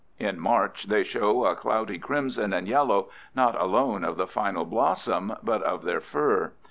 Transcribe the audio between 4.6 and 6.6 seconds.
blossom, but of their fur.